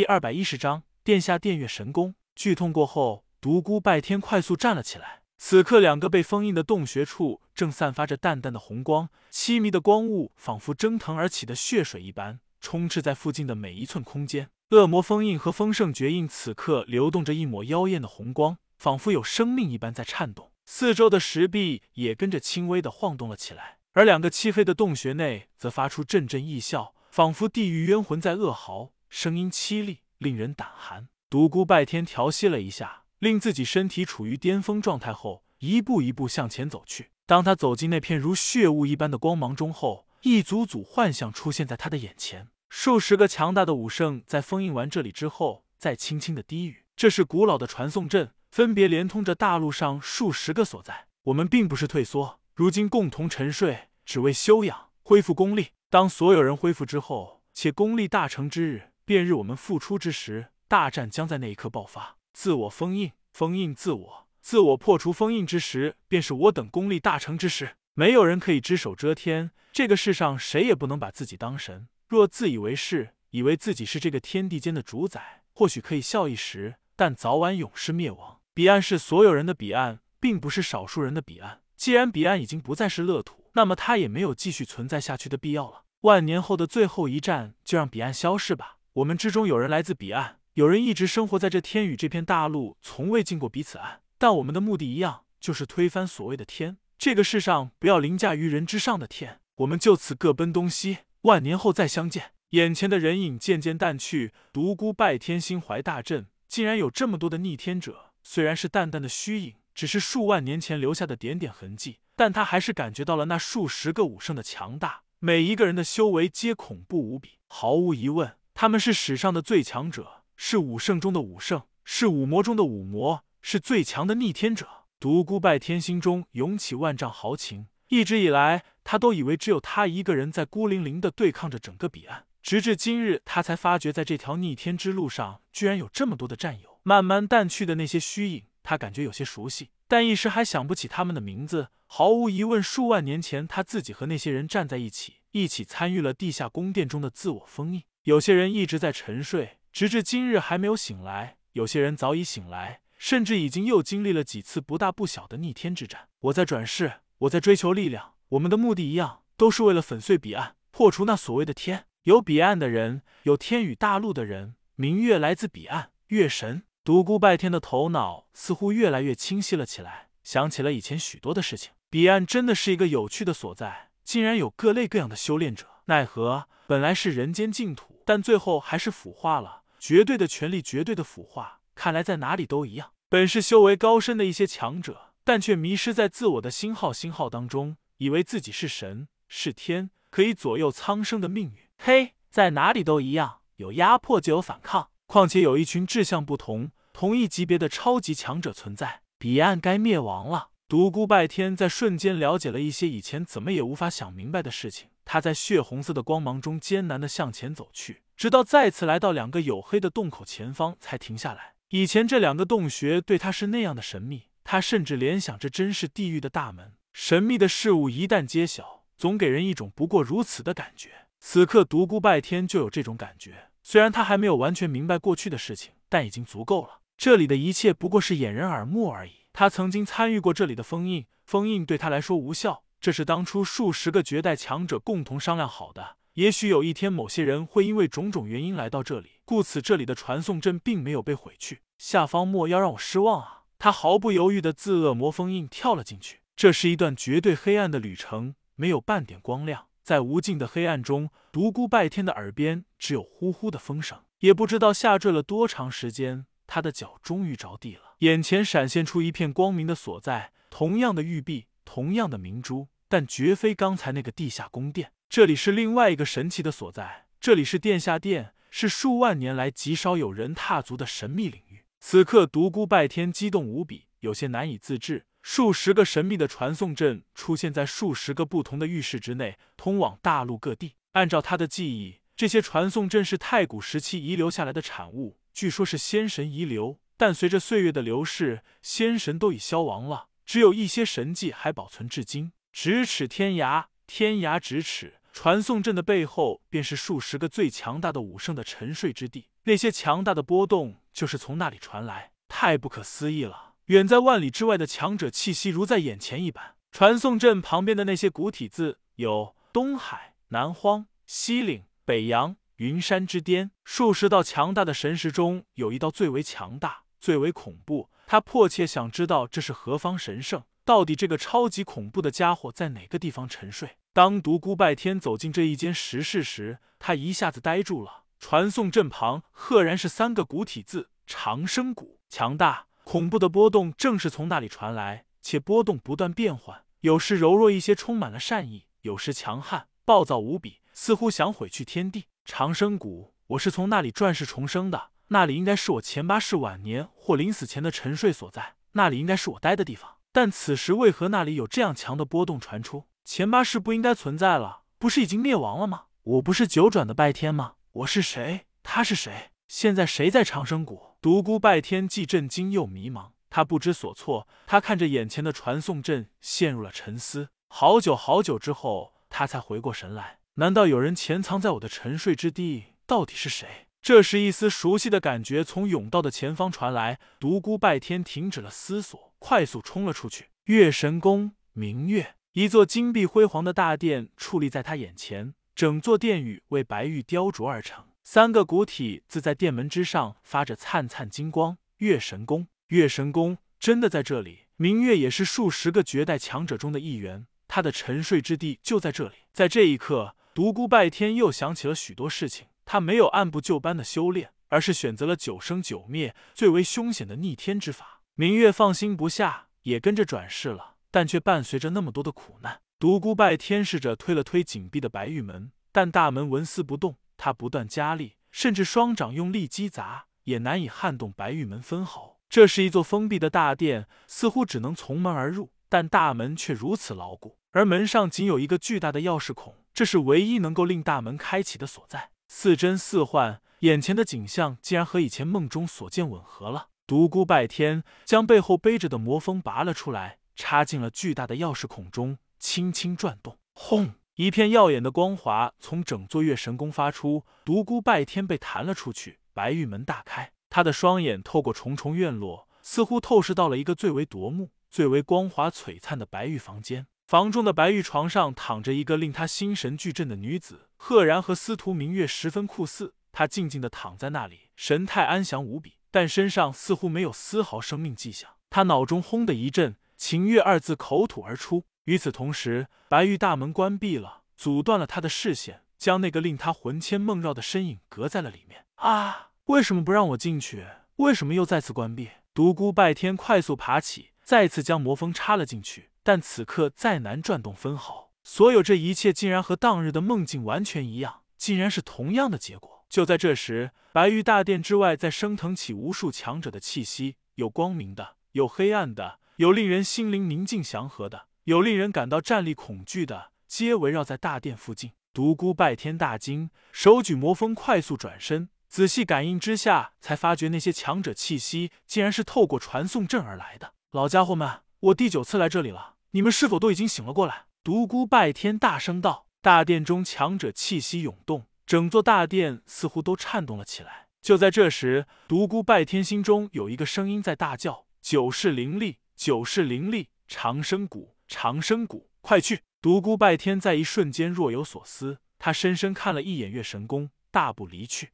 [0.00, 2.14] 第二百一十章殿下电月神功。
[2.34, 5.20] 剧痛过后，独孤拜天快速站了起来。
[5.36, 14.48] 此刻，两个被封印的洞穴处正散发着淡淡的红光，凄迷的光雾仿佛蒸腾而起的血水一般，充斥在附近的每一寸空间。
[14.70, 20.50] 恶魔封印和丰盛绝印此刻流动着一抹妖艳的红光，仿佛有生命一般在颤动。
[20.64, 28.92] 四周的石壁也跟着轻微的晃动了起来，而两个漆黑的洞穴内则发出阵阵异笑，仿佛地狱冤魂在恶嚎。
[29.10, 31.08] 声音凄厉，令人胆寒。
[31.28, 37.10] 独孤拜天调息了一下，令自己身体处于巅峰状态后，一步一步向前走去。
[37.26, 42.48] 当他走进那片如血雾一般的光芒中后，一组组幻象出现在他的眼前。
[42.68, 51.08] 数十个强大的武圣在封印完这里之后，再轻轻的低语：“这是古老的传送阵，分别连通着大陆上数十个所在。
[51.24, 55.70] 我们并不是退缩，如今共同沉睡，只为休养恢复功力。
[55.88, 62.16] 当所有人恢复之后，且功力大成之日。”便日我们复出之时，大战将在那一刻爆发。
[62.32, 67.74] 自我封印，封印自我，自我破除封印之时，便是我等功力大成之时。
[67.94, 71.88] 没有人可以只手遮天，这个世上谁也不能把自己当神。
[72.06, 78.38] 若自以为是，以为自己是这个天地间的主宰，或许可以笑一时，但早晚永世灭亡。
[78.54, 81.62] 彼岸是所有人的彼岸，并不是少数人的彼岸。
[81.76, 85.82] 既然彼岸已经不再是乐土，那么它也没有继续存在下去的必要了。
[86.02, 88.76] 万年后的最后一战，就让彼岸消逝吧。
[88.94, 94.00] 我们之中有人来自彼岸，有人一直生活在这天宇这片大陆，从未进过彼此岸。
[94.18, 96.76] 但我们的目的一样，就是推翻所谓的天。
[96.98, 99.40] 这个世上不要凌驾于人之上的天。
[99.58, 102.32] 我们就此各奔东西，万年后再相见。
[102.50, 108.12] 眼前的人影渐渐淡去，独孤拜天心怀大震，竟然有这么多的逆天者。
[108.24, 115.02] 虽然是淡淡的虚影，只是数万年前留下的点点痕迹，但他还是感觉到了那数十个武圣的强大。
[115.20, 118.32] 每一个人的修为皆恐怖无比，毫无疑问。
[118.60, 124.68] 他们是史上的最强者，是武圣中的武圣，是武魔中的武魔，是最强的逆天者。
[124.98, 127.68] 独孤拜天心中涌起万丈豪情。
[127.88, 136.80] 一直以来，他都以为只有他一个人在孤零零的对抗着整个彼岸，直至今日，他才发觉，在这条逆天之路上，居然有这么多的战友。
[136.82, 141.68] 慢慢淡去的那些虚影，他感觉有些熟悉，但一时还想不起他们的名字。
[141.86, 147.84] 毫无疑问，数万年前，他自己和那些人站在一起，一起参与了地下宫殿中的自我封印。
[148.04, 156.08] 有些人一直在沉睡，直至今日还没有醒来；有些人早已醒来，甚至已经又经历了几次不大不小的逆天之战。
[156.20, 158.14] 我在转世，我在追求力量。
[158.30, 161.84] 我们的目的一样，都是为了粉碎彼岸，破除那所谓的天。
[162.04, 165.90] 有彼岸的人，有天宇大陆的人，明月来自彼岸。
[166.06, 171.72] 月神独孤拜天的头脑似乎越来越清晰了起来，想起了以前许多的事情。
[171.90, 175.66] 彼岸真的是一个有趣的所在，竟然有各类各样的修炼者。
[175.86, 177.89] 奈何本来是人间净土。
[178.10, 181.60] 但最后还是腐化了，绝对的权力，绝对的腐化。
[181.76, 182.90] 看来在哪里都一样。
[183.08, 191.68] 本是修为高深的一些强者，但却迷失在自我的星号星号当中，以为自己是神是天，可以左右苍生的命运。
[191.78, 194.90] 嘿，在哪里都一样，有压迫就有反抗。
[195.06, 200.48] 况且有一群志向不同、同一级别的超级强者存在，彼岸该灭亡了。
[200.66, 204.88] 独孤拜天在瞬间了解了一些以前怎么也无法想明白的事情。
[205.12, 211.54] 他在血红色的光芒中艰难的向前走去，直到再次来到两个黝黑的洞口前方，才停下来。
[211.70, 216.74] 以前这两个洞穴对他是那样的神秘，他甚至联想着真是地狱的大门。
[216.92, 221.08] 神秘的事物一旦揭晓，总给人一种不过如此的感觉。
[221.18, 223.48] 此刻独孤拜天就有这种感觉。
[223.64, 226.82] 虽然他还没有完全明白过去的事情，但已经足够了。
[226.96, 229.26] 这里的一切不过是掩人耳目而已。
[229.32, 232.62] 他曾经参与过这里的封印，封印对他来说无效。
[232.80, 235.98] 这是当初数十个绝代强者共同商量好的。
[236.14, 241.60] 也许有一天，某些人会因为种种原因来到这里，故此这里的传送阵并没有被毁去。
[241.78, 243.42] 下方莫要让我失望啊！
[243.58, 246.20] 他毫不犹豫的自恶魔封印跳了进去。
[246.34, 253.98] 这是一段绝对黑暗的旅程，没有半点光亮，在无尽的黑暗中，独孤拜天的耳边只有呼呼的风声。
[254.20, 257.94] 也不知道下坠了多长时间，他的脚终于着地了。
[257.98, 261.46] 眼前闪现出一片光明的所在，同样的玉璧。
[261.72, 264.90] 同样的明珠，但绝非刚才那个地下宫殿。
[265.08, 267.06] 这里是另外一个神奇的所在。
[267.20, 271.64] 这里是殿下殿，是数万年来极少有人踏足的神秘领域。
[271.78, 275.06] 此刻，独孤拜天激动无比，有些难以自制。
[275.22, 280.74] 数十个神秘的传送阵出现在数十个不同的浴室之内，通往大陆各地。
[280.94, 286.80] 按照他的记忆，这些传送阵是太古时期遗留下来的产物，据说是仙神遗留。
[286.96, 290.08] 但随着岁月的流逝，仙神都已消亡了。
[290.30, 292.30] 只有一些神迹还保存至今。
[292.54, 303.54] 咫尺天涯，天涯咫尺，传送阵的背后便是数十个最强大的武圣的沉睡之地，那些强大的波动就是从那里传来，太不可思议了！
[303.64, 306.54] 远在万里之外的强者气息如在眼前一般。
[306.70, 317.90] 传送阵旁边的那些古体字有东海、南荒、西岭、北洋、云山之巅，数十道强大的神识中有一道最为强大、最为恐怖。
[318.10, 323.76] 他迫切想知道这是何方神圣，到底这个超级恐怖的家伙在哪个地方沉睡？
[323.92, 328.02] 当独孤拜天走进这一间石室时，他一下子呆住了。
[328.18, 332.00] 传送阵旁赫然是三个古体字：长生谷。
[332.08, 342.06] 强大、恐怖的波动正是从那里传来，且波动不断变换，有时柔弱一些，充满了善意；有时强悍、暴躁无比，似乎想毁去天地。
[342.24, 344.88] 长生谷，我是从那里转世重生的。
[345.12, 349.96] 那里应该是我前八世晚年或临死前的沉睡所在，那里应该是我待的地方。
[350.12, 352.84] 但此时为何那里有这样强的波动传出？
[353.04, 355.86] 前八世不应该存在了，不是已经灭亡了吗？
[356.02, 357.54] 我不是九转的拜天吗？
[357.72, 358.46] 我是谁？
[358.62, 359.30] 他是谁？
[359.48, 360.96] 现在谁在长生谷？
[361.00, 364.28] 独孤拜天既震惊又迷茫，他不知所措。
[364.46, 367.30] 他看着眼前的传送阵，陷入了沉思。
[367.48, 370.20] 好久好久之后，他才回过神来。
[370.34, 372.74] 难道有人潜藏在我的沉睡之地？
[372.86, 373.66] 到底是谁？
[373.82, 377.00] 这时，一丝熟悉的感觉从甬道的前方传来。
[377.18, 380.26] 独孤拜天停止了思索，快速冲了出去。
[380.44, 391.56] 月神宫，明月，一座金碧辉煌的大殿矗立在他眼前，整座殿宇为白玉雕琢而成，三个古体字在殿门之上发着灿灿金光。
[391.78, 394.40] 月神宫，月神宫真的在这里。
[394.56, 399.14] 明月也是数十个绝代强者中的一员，他的沉睡之地就在这里。
[399.32, 402.48] 在这一刻，独孤拜天又想起了许多事情。
[402.72, 408.02] 他没有按部就班的修炼，而是选择了九生九灭最为凶险的逆天之法。
[408.14, 412.60] 明月放心不下，也跟着转世了，但却伴随着那么多的苦难。
[412.78, 416.98] 独孤拜天试着推了推紧闭的白玉门，但大门纹丝不动。
[417.16, 422.20] 他不断加力，甚至双掌用力击砸，也难以撼动白玉门分毫。
[422.28, 432.10] 这是一座封闭的大殿，似乎只能从门而入，但大门却如此牢固，而门上仅有一个巨大的钥匙孔，这是唯一能够令大门开启的所在。
[432.32, 436.68] 似真似幻，眼前的景象竟然和以前梦中所见吻合了。
[436.86, 443.36] 独孤拜天将背后背着的魔锋拔了出来，插进了巨大的钥匙孔中，轻轻转动。
[443.52, 443.94] 轰！
[444.14, 449.18] 一片耀眼的光华从整座月神宫发出，独孤拜天被弹了出去。
[449.34, 456.86] 白玉门大开，他的双眼透过重重院落，似乎透视到了一个最为夺目、最为光华璀璨的白玉房间。
[457.04, 462.94] 房中的白玉床上躺着一个令他心神俱震的女子，赫然和司徒明月十分酷似。
[463.12, 468.30] 他静静的躺在那里，神态安详无比，但身上似乎没有丝毫生命迹象。
[468.48, 471.64] 他脑中轰的一震，“秦月”二字口吐而出。
[471.84, 478.64] 与此同时，白玉大门关闭了，阻断了他的视线，将那个令他魂牵梦绕的身影隔在了里面。
[478.76, 479.32] 啊！
[479.44, 480.66] 为什么不让我进去？
[480.96, 482.08] 为什么又再次关闭？
[482.32, 485.90] 独孤拜天快速爬起，再次将魔锋插了进去。
[486.02, 492.84] 但此刻再难转动分毫，所有这一切竟然和当日的梦境完全一样，竟然是同样的结果。
[492.88, 504.92] 就在这时，白玉大殿之外在升腾起无数强者的气息，有光明的，有黑暗的，有令人心灵宁静祥和的，有令人感到战栗恐惧的，皆围绕在大殿附近。
[505.12, 513.74] 独孤拜天大惊，手举魔锋，快速转身，仔细感应之下，才发觉那些强者气息竟然是透过传送阵而来的。
[513.90, 514.60] 老家伙们！
[514.78, 517.46] 我第九次来这里了，你们是否都已经醒了过来？
[517.62, 519.26] 独孤拜天大声道。
[519.42, 524.08] 大殿中强者气息涌动，整座大殿似乎都颤动了起来。
[524.20, 538.10] 就在这时，独孤拜天心中有一个声音在大叫：“九世灵力，九世灵力，长生谷，长生谷，快去！”独孤拜天在一瞬间若有所思，他深深看了一眼月神宫，大步离去。